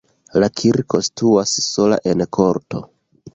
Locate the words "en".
2.13-2.25